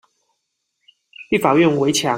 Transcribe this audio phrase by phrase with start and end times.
[1.29, 2.09] 立法院圍牆